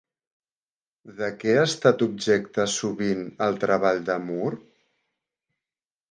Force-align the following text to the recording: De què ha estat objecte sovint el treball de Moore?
De 1.17 1.27
què 1.41 1.51
ha 1.57 1.65
estat 1.65 1.99
objecte 2.05 2.65
sovint 2.75 3.21
el 3.47 3.59
treball 3.65 4.01
de 4.09 4.15
Moore? 4.25 4.59